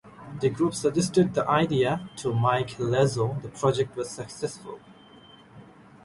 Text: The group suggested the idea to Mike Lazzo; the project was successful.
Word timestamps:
The 0.39 0.49
group 0.49 0.73
suggested 0.73 1.35
the 1.35 1.47
idea 1.47 2.09
to 2.15 2.33
Mike 2.33 2.79
Lazzo; 2.79 3.39
the 3.43 3.49
project 3.49 3.95
was 3.95 4.09
successful. 4.09 4.79